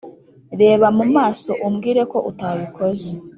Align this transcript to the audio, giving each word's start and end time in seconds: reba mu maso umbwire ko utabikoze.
reba 0.61 0.87
mu 0.97 1.05
maso 1.15 1.51
umbwire 1.67 2.01
ko 2.11 2.17
utabikoze. 2.31 3.09